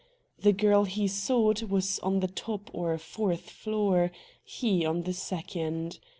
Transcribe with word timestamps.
The 0.39 0.51
girl 0.51 0.85
he 0.85 1.07
sought 1.07 1.61
was 1.61 1.99
on 1.99 2.21
the 2.21 2.27
top 2.27 2.71
or 2.73 2.97
fourth 2.97 3.51
floor, 3.51 4.09
he 4.43 4.83
on 4.83 5.03
the 5.03 5.13
second. 5.13 5.99